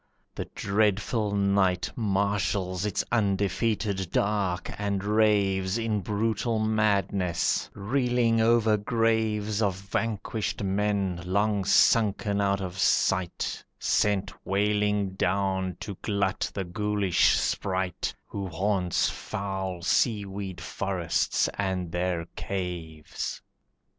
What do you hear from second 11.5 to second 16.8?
sunken out of sight, Sent wailing down to glut the